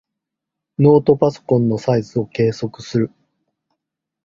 [0.79, 3.11] ノートパソコンのサイズを計測する。